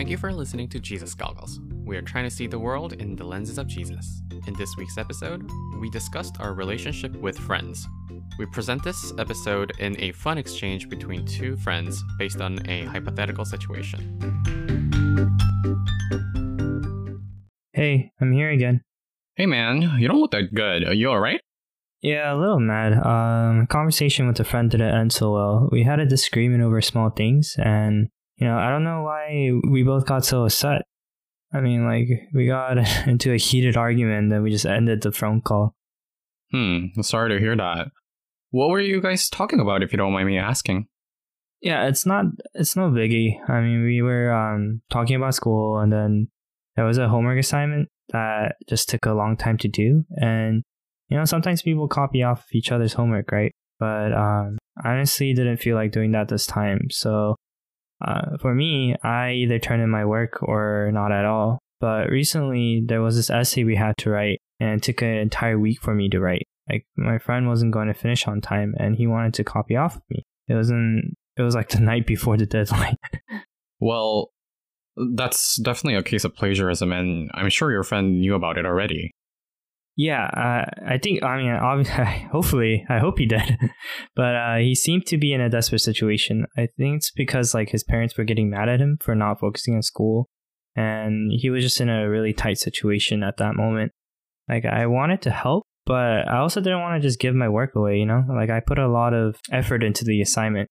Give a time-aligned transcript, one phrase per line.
[0.00, 1.60] Thank you for listening to Jesus Goggles.
[1.84, 4.22] We are trying to see the world in the lenses of Jesus.
[4.46, 5.46] In this week's episode,
[5.78, 7.86] we discussed our relationship with friends.
[8.38, 13.44] We present this episode in a fun exchange between two friends based on a hypothetical
[13.44, 14.18] situation.
[17.74, 18.80] Hey, I'm here again.
[19.36, 20.88] Hey man, you don't look that good.
[20.88, 21.42] Are you alright?
[22.00, 22.94] Yeah, a little mad.
[22.94, 25.68] Um, conversation with a friend didn't end so well.
[25.70, 28.08] We had a disagreement over small things, and
[28.40, 30.82] you know, I don't know why we both got so upset.
[31.52, 35.12] I mean, like we got into a heated argument, and then we just ended the
[35.12, 35.74] phone call.
[36.50, 37.88] Hmm, sorry to hear that.
[38.50, 40.88] What were you guys talking about, if you don't mind me asking?
[41.60, 43.36] Yeah, it's not it's no biggie.
[43.48, 46.28] I mean, we were um talking about school, and then
[46.76, 50.62] there was a homework assignment that just took a long time to do, and
[51.10, 53.52] you know, sometimes people copy off each other's homework, right?
[53.78, 56.86] But um, I honestly didn't feel like doing that this time.
[56.90, 57.36] So
[58.00, 61.58] uh, for me, I either turn in my work or not at all.
[61.80, 65.58] But recently, there was this essay we had to write, and it took an entire
[65.58, 66.46] week for me to write.
[66.68, 69.96] Like my friend wasn't going to finish on time, and he wanted to copy off
[69.96, 70.24] of me.
[70.48, 71.16] It wasn't.
[71.36, 72.96] It was like the night before the deadline.
[73.80, 74.30] well,
[75.14, 79.10] that's definitely a case of plagiarism, and I'm sure your friend knew about it already.
[80.00, 81.22] Yeah, uh, I think.
[81.22, 83.58] I mean, obviously, hopefully, I hope he did.
[84.16, 86.46] but uh, he seemed to be in a desperate situation.
[86.56, 89.74] I think it's because like his parents were getting mad at him for not focusing
[89.74, 90.30] on school,
[90.74, 93.92] and he was just in a really tight situation at that moment.
[94.48, 97.74] Like I wanted to help, but I also didn't want to just give my work
[97.76, 97.98] away.
[97.98, 100.70] You know, like I put a lot of effort into the assignment.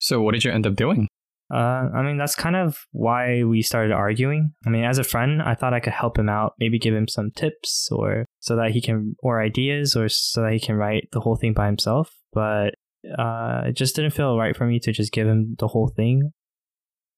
[0.00, 1.08] So, what did you end up doing?
[1.52, 4.52] Uh, I mean, that's kind of why we started arguing.
[4.66, 7.06] I mean, as a friend, I thought I could help him out, maybe give him
[7.06, 11.08] some tips or so that he can, or ideas, or so that he can write
[11.12, 12.10] the whole thing by himself.
[12.32, 12.74] But
[13.16, 16.32] uh, it just didn't feel right for me to just give him the whole thing.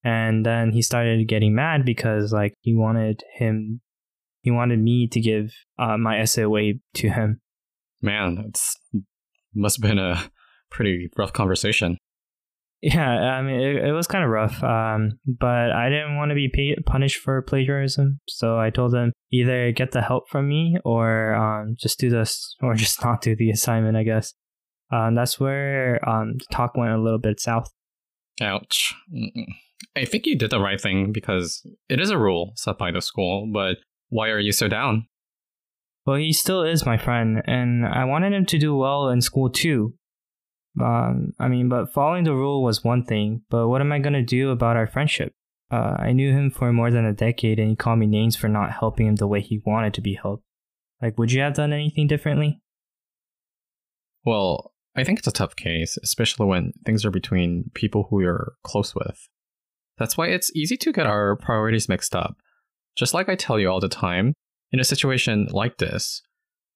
[0.03, 3.81] And then he started getting mad because, like, he wanted him,
[4.41, 7.41] he wanted me to give uh, my essay away to him.
[8.01, 8.77] Man, it's
[9.53, 10.31] must have been a
[10.69, 11.97] pretty rough conversation.
[12.81, 16.35] Yeah, I mean, it, it was kind of rough, um, but I didn't want to
[16.35, 21.33] be punished for plagiarism, so I told them either get the help from me or
[21.33, 24.33] um, just do this, or just not do the assignment, I guess.
[24.91, 27.69] Um, that's where um, the talk went a little bit south.
[28.41, 28.95] Ouch.
[29.95, 33.01] I think you did the right thing because it is a rule set by the
[33.01, 35.05] school, but why are you so down?
[36.05, 39.49] Well, he still is my friend, and I wanted him to do well in school
[39.49, 39.93] too.
[40.81, 44.13] Um, I mean, but following the rule was one thing, but what am I going
[44.13, 45.33] to do about our friendship?
[45.71, 48.47] Uh, I knew him for more than a decade and he called me names for
[48.47, 50.43] not helping him the way he wanted to be helped.
[51.01, 52.61] Like, would you have done anything differently?
[54.25, 58.53] Well, I think it's a tough case, especially when things are between people who you're
[58.63, 59.29] close with.
[59.97, 62.37] That's why it's easy to get our priorities mixed up.
[62.97, 64.33] Just like I tell you all the time,
[64.71, 66.21] in a situation like this,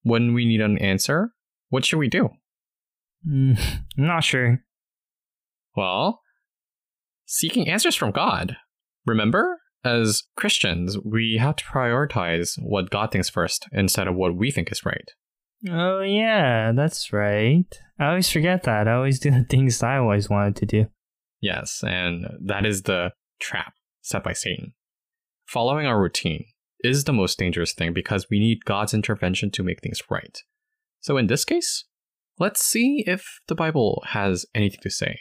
[0.03, 1.31] when we need an answer,
[1.69, 2.29] what should we do?
[3.28, 3.59] Mm,
[3.97, 4.63] not sure.
[5.75, 6.22] Well,
[7.25, 8.57] seeking answers from God.
[9.06, 9.59] Remember?
[9.85, 14.72] As Christians, we have to prioritize what God thinks first instead of what we think
[14.72, 15.09] is right.
[15.69, 17.66] Oh, yeah, that's right.
[18.00, 18.88] I always forget that.
[18.88, 20.85] I always do the things I always wanted to do.
[21.41, 24.73] Yes, and that is the trap set by Satan.
[25.45, 26.45] Following our routine
[26.79, 30.38] is the most dangerous thing because we need God's intervention to make things right.
[31.01, 31.85] So in this case,
[32.39, 35.19] Let's see if the Bible has anything to say.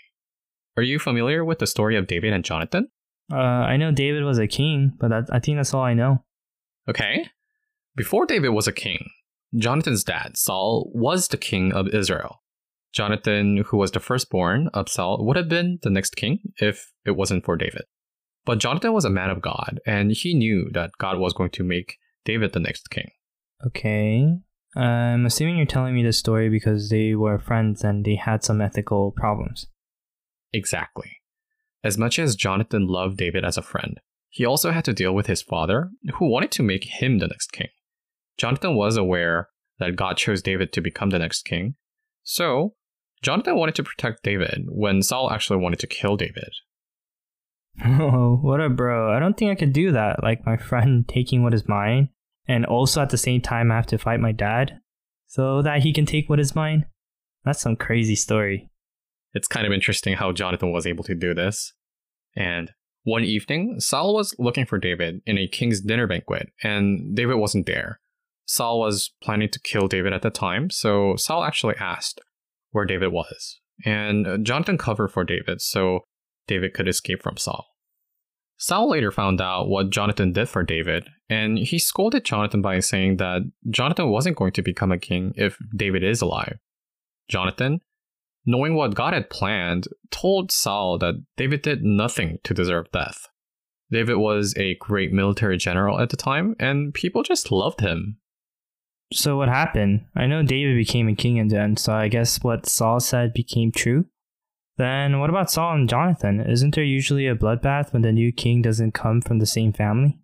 [0.77, 2.89] Are you familiar with the story of David and Jonathan?
[3.31, 6.25] Uh, I know David was a king, but that, I think that's all I know.
[6.89, 7.27] Okay.
[7.95, 9.07] Before David was a king,
[9.57, 12.43] Jonathan's dad, Saul, was the king of Israel.
[12.93, 17.13] Jonathan, who was the firstborn of Saul, would have been the next king if it
[17.13, 17.83] wasn't for David.
[18.45, 21.63] But Jonathan was a man of God, and he knew that God was going to
[21.63, 23.11] make David the next king.
[23.67, 24.27] Okay.
[24.75, 28.61] I'm assuming you're telling me this story because they were friends and they had some
[28.61, 29.67] ethical problems.
[30.53, 31.19] Exactly.
[31.85, 34.01] As much as Jonathan loved David as a friend,
[34.31, 37.53] he also had to deal with his father, who wanted to make him the next
[37.53, 37.69] king.
[38.39, 39.49] Jonathan was aware
[39.79, 41.75] that God chose David to become the next king,
[42.23, 42.75] so
[43.21, 46.51] Jonathan wanted to protect David when Saul actually wanted to kill David.
[47.85, 49.11] Oh, what a bro.
[49.11, 52.11] I don't think I could do that, like my friend taking what is mine
[52.47, 54.79] and also at the same time I have to fight my dad
[55.27, 56.87] so that he can take what is mine.
[57.45, 58.71] That's some crazy story.
[59.35, 61.73] It's kind of interesting how Jonathan was able to do this.
[62.37, 62.71] And
[63.05, 67.67] one evening, Saul was looking for David in a king's dinner banquet, and David wasn't
[67.67, 67.99] there.
[68.45, 72.21] Saul was planning to kill David at the time, so Saul actually asked
[72.71, 73.61] where David was.
[73.85, 76.01] And Jonathan covered for David so
[76.47, 77.67] David could escape from Saul.
[78.63, 83.17] Saul later found out what Jonathan did for David, and he scolded Jonathan by saying
[83.17, 86.61] that Jonathan wasn't going to become a king if David is alive.
[87.29, 87.81] Jonathan,
[88.47, 93.27] knowing what God had planned, told Saul that David did nothing to deserve death.
[93.91, 98.19] David was a great military general at the time, and people just loved him.
[99.13, 100.07] So what happened?
[100.15, 103.35] I know David became a king in the end, so I guess what Saul said
[103.35, 104.05] became true.
[104.83, 106.41] Then what about Saul and Jonathan?
[106.41, 110.19] Isn't there usually a bloodbath when the new king doesn't come from the same family?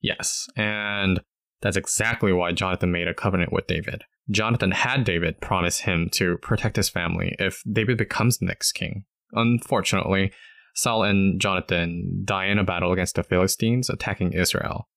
[0.00, 1.20] Yes, and
[1.62, 4.02] that's exactly why Jonathan made a covenant with David.
[4.32, 9.04] Jonathan had David promise him to protect his family if David becomes the next king.
[9.30, 10.32] Unfortunately,
[10.74, 14.88] Saul and Jonathan die in a battle against the Philistines attacking Israel.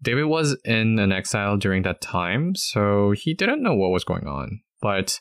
[0.00, 4.26] David was in an exile during that time, so he didn't know what was going
[4.26, 4.62] on.
[4.80, 5.20] But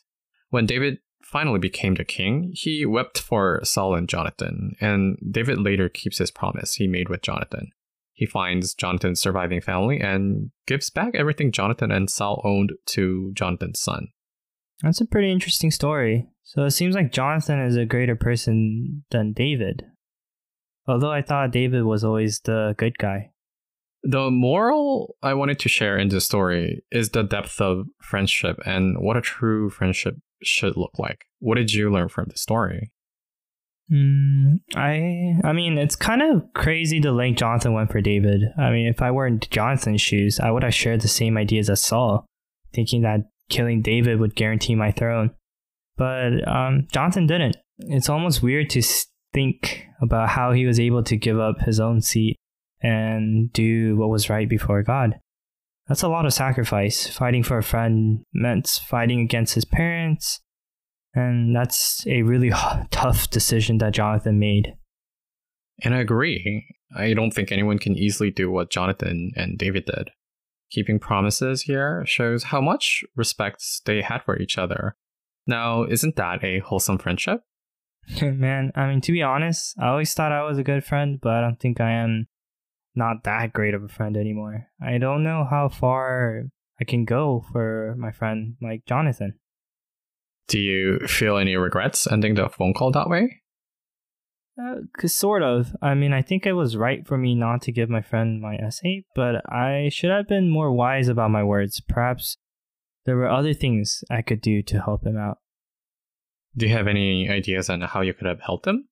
[0.51, 1.00] when David
[1.30, 6.31] finally became the king, he wept for Saul and Jonathan, and David later keeps his
[6.31, 7.70] promise he made with Jonathan.
[8.14, 13.80] He finds Jonathan's surviving family and gives back everything Jonathan and Saul owned to Jonathan's
[13.80, 14.08] son.
[14.81, 16.28] That's a pretty interesting story.
[16.44, 19.86] So it seems like Jonathan is a greater person than David.
[20.88, 23.32] Although I thought David was always the good guy.
[24.04, 28.98] The moral I wanted to share in this story is the depth of friendship and
[29.00, 31.25] what a true friendship should look like.
[31.39, 32.91] What did you learn from the story?
[33.91, 38.44] Mm, I I mean, it's kind of crazy the length Jonathan went for David.
[38.57, 41.69] I mean, if I were in Jonathan's shoes, I would have shared the same ideas
[41.69, 42.25] as Saul,
[42.71, 45.31] thinking that killing David would guarantee my throne.
[45.97, 47.57] But um, Jonathan didn't.
[47.80, 48.83] It's almost weird to
[49.33, 52.38] think about how he was able to give up his own seat
[52.81, 55.19] and do what was right before God.
[55.89, 57.07] That's a lot of sacrifice.
[57.07, 60.39] Fighting for a friend meant fighting against his parents,
[61.15, 62.51] and that's a really
[62.91, 64.75] tough decision that Jonathan made.
[65.83, 66.68] And I agree.
[66.95, 70.12] I don't think anyone can easily do what Jonathan and David did.
[70.71, 74.95] Keeping promises here shows how much respect they had for each other.
[75.47, 77.41] Now, isn't that a wholesome friendship?
[78.21, 81.33] Man, I mean, to be honest, I always thought I was a good friend, but
[81.33, 82.27] I don't think I am
[82.95, 84.68] not that great of a friend anymore.
[84.81, 86.44] I don't know how far
[86.80, 89.33] I can go for my friend like Jonathan.
[90.47, 93.41] Do you feel any regrets ending the phone call that way?
[94.59, 95.75] Uh, sort of.
[95.81, 98.56] I mean, I think it was right for me not to give my friend my
[98.56, 101.81] essay, but I should have been more wise about my words.
[101.88, 102.38] Perhaps
[103.06, 105.38] there were other things I could do to help him out.
[106.57, 108.88] Do you have any ideas on how you could have helped him?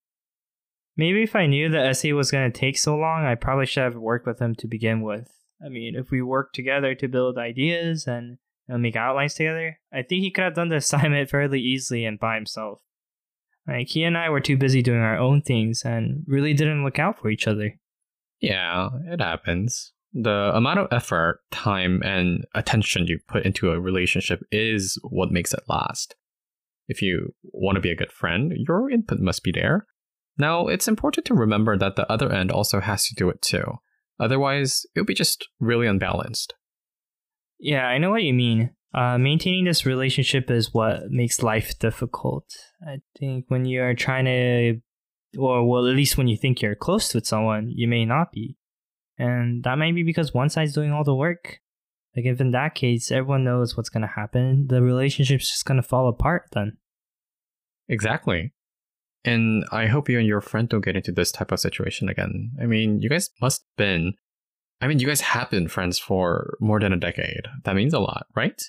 [0.97, 3.83] Maybe if I knew the essay was going to take so long, I probably should
[3.83, 5.29] have worked with him to begin with.
[5.63, 9.79] I mean, if we worked together to build ideas and you know, make outlines together,
[9.94, 12.81] I think he could have done the assignment fairly easily and by himself.
[13.67, 16.99] Like, he and I were too busy doing our own things and really didn't look
[16.99, 17.77] out for each other.
[18.39, 19.94] Yeah, it happens.
[20.13, 25.53] The amount of effort, time, and attention you put into a relationship is what makes
[25.53, 26.15] it last.
[26.88, 29.85] If you want to be a good friend, your input must be there.
[30.38, 33.63] Now, it's important to remember that the other end also has to do it too.
[34.19, 36.54] Otherwise, it'll be just really unbalanced.
[37.60, 38.72] Yeah, I know what you mean.
[38.94, 42.45] Uh, maintaining this relationship is what makes life difficult.
[42.86, 44.80] I think when you're trying to,
[45.38, 48.57] or well, at least when you think you're close with someone, you may not be.
[49.18, 51.59] And that might be because one side's doing all the work.
[52.16, 55.80] Like, if in that case, everyone knows what's going to happen, the relationship's just going
[55.80, 56.78] to fall apart then.
[57.88, 58.54] Exactly.
[59.28, 62.52] And I hope you and your friend don't get into this type of situation again.
[62.62, 64.14] I mean, you guys must have been,
[64.80, 67.46] I mean, you guys have been friends for more than a decade.
[67.66, 68.62] That means a lot, right?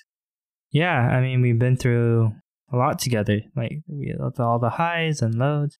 [0.69, 2.33] Yeah, I mean, we've been through
[2.73, 3.39] a lot together.
[3.55, 5.77] Like, we all the highs and lows.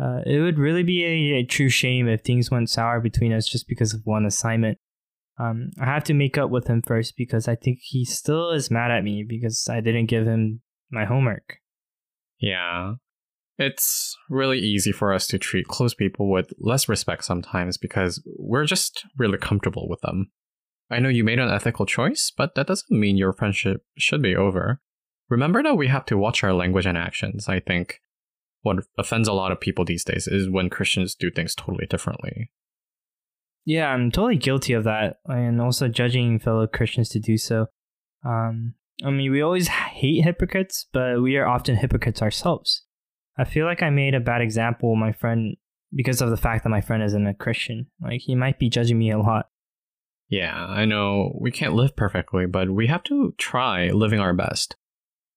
[0.00, 3.48] Uh, it would really be a, a, true shame if things went sour between us
[3.48, 4.78] just because of one assignment.
[5.36, 8.70] Um, I have to make up with him first because I think he still is
[8.70, 10.60] mad at me because I didn't give him
[10.92, 11.56] my homework.
[12.38, 12.94] Yeah,
[13.58, 18.66] it's really easy for us to treat close people with less respect sometimes because we're
[18.66, 20.30] just really comfortable with them.
[20.90, 24.36] I know you made an ethical choice, but that doesn't mean your friendship should be
[24.36, 24.80] over.
[25.28, 27.48] Remember that we have to watch our language and actions.
[27.48, 28.00] I think
[28.62, 32.50] what offends a lot of people these days is when Christians do things totally differently.
[33.64, 37.66] Yeah, I'm totally guilty of that, and also judging fellow Christians to do so.
[38.24, 42.85] Um, I mean, we always hate hypocrites, but we are often hypocrites ourselves.
[43.38, 45.56] I feel like I made a bad example my friend
[45.94, 47.86] because of the fact that my friend isn't a Christian.
[48.00, 49.48] Like he might be judging me a lot.
[50.28, 54.74] Yeah, I know we can't live perfectly, but we have to try living our best.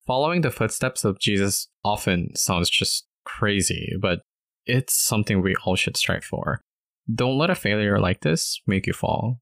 [0.07, 4.21] Following the footsteps of Jesus often sounds just crazy, but
[4.65, 6.61] it's something we all should strive for.
[7.13, 9.41] don't let a failure like this make you fall.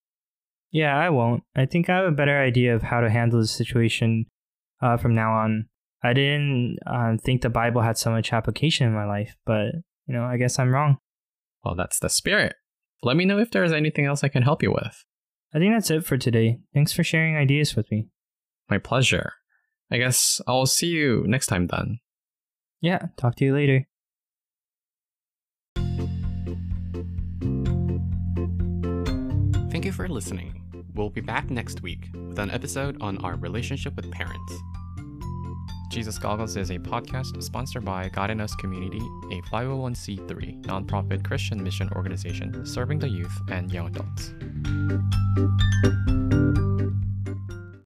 [0.72, 1.44] Yeah, I won't.
[1.56, 4.26] I think I have a better idea of how to handle the situation
[4.82, 5.68] uh, from now on.
[6.04, 9.72] I didn't uh, think the Bible had so much application in my life, but
[10.08, 10.98] you know, I guess I'm wrong.
[11.64, 12.56] Well, that's the spirit.
[13.04, 15.04] Let me know if there's anything else I can help you with.
[15.54, 16.60] I think that's it for today.
[16.74, 18.08] Thanks for sharing ideas with me.
[18.70, 19.34] My pleasure.
[19.92, 22.00] I guess I'll see you next time then.
[22.82, 23.88] Yeah, talk to you later.
[29.72, 30.64] Thank you for listening.
[30.94, 34.54] We'll be back next week with an episode on our relationship with parents.
[35.98, 39.02] Jesus Goggles is a podcast sponsored by God in Us Community,
[39.32, 44.32] a 501c3 nonprofit Christian mission organization serving the youth and young adults.